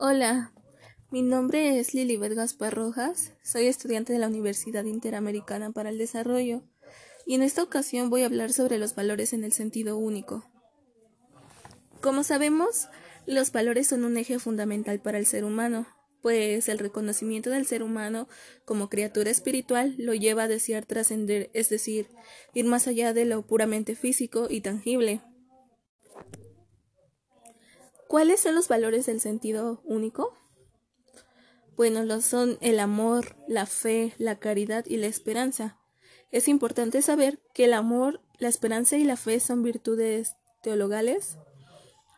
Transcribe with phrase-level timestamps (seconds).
[0.00, 0.52] Hola,
[1.10, 6.62] mi nombre es Lilibet Gaspar Rojas, soy estudiante de la Universidad Interamericana para el Desarrollo
[7.26, 10.44] y en esta ocasión voy a hablar sobre los valores en el sentido único.
[12.00, 12.86] Como sabemos,
[13.26, 15.88] los valores son un eje fundamental para el ser humano,
[16.22, 18.28] pues el reconocimiento del ser humano
[18.64, 22.06] como criatura espiritual lo lleva a desear trascender, es decir,
[22.54, 25.22] ir más allá de lo puramente físico y tangible.
[28.08, 30.34] ¿Cuáles son los valores del sentido único?
[31.76, 35.76] Bueno, los son el amor, la fe, la caridad y la esperanza.
[36.30, 41.36] Es importante saber que el amor, la esperanza y la fe son virtudes teologales.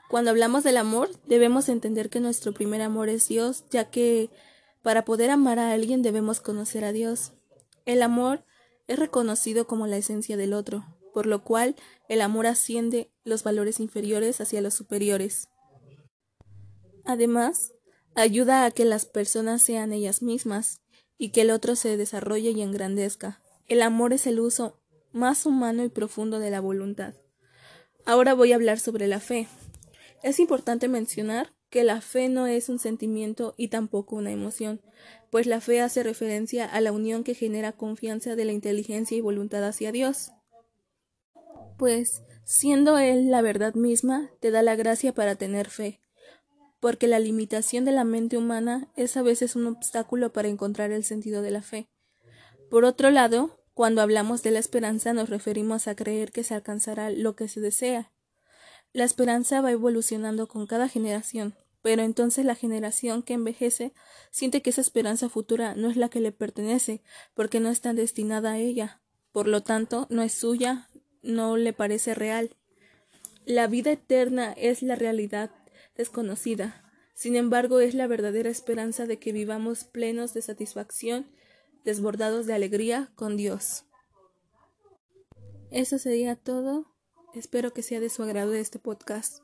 [0.09, 4.31] Cuando hablamos del amor, debemos entender que nuestro primer amor es Dios, ya que
[4.83, 7.33] para poder amar a alguien debemos conocer a Dios.
[7.85, 8.45] El amor
[8.87, 11.75] es reconocido como la esencia del otro, por lo cual
[12.09, 15.49] el amor asciende los valores inferiores hacia los superiores.
[17.11, 17.73] Además,
[18.15, 20.81] ayuda a que las personas sean ellas mismas
[21.19, 23.43] y que el otro se desarrolle y engrandezca.
[23.67, 27.15] El amor es el uso más humano y profundo de la voluntad.
[28.07, 29.49] Ahora voy a hablar sobre la fe.
[30.23, 34.81] Es importante mencionar que la fe no es un sentimiento y tampoco una emoción,
[35.31, 39.21] pues la fe hace referencia a la unión que genera confianza de la inteligencia y
[39.21, 40.31] voluntad hacia Dios.
[41.77, 46.01] Pues, siendo Él la verdad misma, te da la gracia para tener fe,
[46.81, 51.05] porque la limitación de la mente humana es a veces un obstáculo para encontrar el
[51.05, 51.89] sentido de la fe.
[52.71, 57.11] Por otro lado, cuando hablamos de la esperanza nos referimos a creer que se alcanzará
[57.11, 58.13] lo que se desea.
[58.93, 63.93] La esperanza va evolucionando con cada generación, pero entonces la generación que envejece
[64.31, 67.03] siente que esa esperanza futura no es la que le pertenece,
[67.35, 69.01] porque no está destinada a ella.
[69.33, 70.91] Por lo tanto, no es suya,
[71.23, 72.57] no le parece real.
[73.45, 75.51] La vida eterna es la realidad
[75.97, 76.85] desconocida.
[77.15, 81.31] Sin embargo, es la verdadera esperanza de que vivamos plenos de satisfacción,
[81.85, 83.85] desbordados de alegría con Dios.
[85.71, 86.87] Eso sería todo.
[87.35, 89.43] Espero que sea de su agrado este podcast.